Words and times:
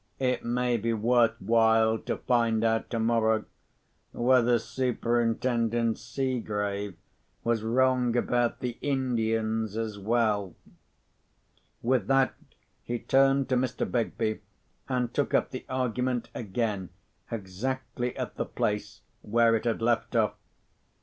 "It 0.17 0.43
may 0.43 0.77
be 0.77 0.93
worth 0.93 1.39
while 1.39 1.99
to 1.99 2.17
find 2.17 2.63
out 2.63 2.89
tomorrow 2.89 3.45
whether 4.13 4.57
Superintendent 4.57 5.99
Seegrave 5.99 6.95
was 7.43 7.61
wrong 7.61 8.17
about 8.17 8.61
the 8.61 8.79
Indians 8.81 9.77
as 9.77 9.99
well." 9.99 10.55
With 11.83 12.07
that 12.07 12.33
he 12.83 12.97
turned 12.97 13.47
to 13.49 13.55
Mr. 13.55 13.85
Begbie, 13.91 14.41
and 14.89 15.13
took 15.13 15.35
up 15.35 15.51
the 15.51 15.67
argument 15.69 16.29
again 16.33 16.89
exactly 17.29 18.17
at 18.17 18.37
the 18.37 18.45
place 18.45 19.01
where 19.21 19.55
it 19.55 19.65
had 19.65 19.83
left 19.83 20.15
off. 20.15 20.33